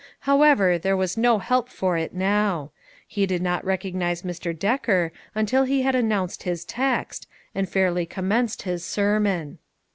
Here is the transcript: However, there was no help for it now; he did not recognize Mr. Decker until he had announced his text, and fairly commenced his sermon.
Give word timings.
However, 0.21 0.79
there 0.79 0.97
was 0.97 1.15
no 1.15 1.37
help 1.37 1.69
for 1.69 1.95
it 1.95 2.11
now; 2.11 2.71
he 3.07 3.27
did 3.27 3.39
not 3.43 3.63
recognize 3.63 4.23
Mr. 4.23 4.51
Decker 4.57 5.11
until 5.35 5.63
he 5.65 5.83
had 5.83 5.93
announced 5.93 6.41
his 6.41 6.65
text, 6.65 7.27
and 7.53 7.69
fairly 7.69 8.07
commenced 8.07 8.63
his 8.63 8.83
sermon. 8.83 9.59